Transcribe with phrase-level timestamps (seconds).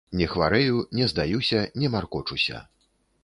[0.19, 2.65] Не хварэю, не здаюся, не маркочуся.